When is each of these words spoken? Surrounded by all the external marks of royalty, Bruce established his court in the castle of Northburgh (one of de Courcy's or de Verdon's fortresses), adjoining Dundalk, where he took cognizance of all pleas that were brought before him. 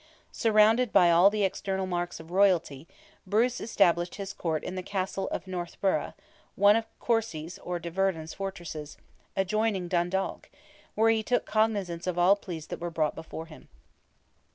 Surrounded 0.31 0.91
by 0.91 1.11
all 1.11 1.29
the 1.29 1.43
external 1.43 1.85
marks 1.85 2.19
of 2.19 2.31
royalty, 2.31 2.87
Bruce 3.27 3.61
established 3.61 4.15
his 4.15 4.33
court 4.33 4.63
in 4.63 4.73
the 4.73 4.81
castle 4.81 5.27
of 5.27 5.45
Northburgh 5.45 6.13
(one 6.55 6.75
of 6.75 6.85
de 6.85 6.89
Courcy's 6.99 7.59
or 7.59 7.77
de 7.77 7.91
Verdon's 7.91 8.33
fortresses), 8.33 8.97
adjoining 9.35 9.87
Dundalk, 9.87 10.49
where 10.95 11.11
he 11.11 11.21
took 11.21 11.45
cognizance 11.45 12.07
of 12.07 12.17
all 12.17 12.35
pleas 12.35 12.65
that 12.69 12.81
were 12.81 12.89
brought 12.89 13.13
before 13.13 13.45
him. 13.45 13.67